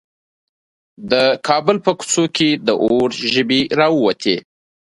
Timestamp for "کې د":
2.35-2.67